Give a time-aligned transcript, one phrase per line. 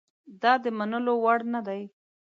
[0.41, 1.81] دا د منلو وړ نه دي.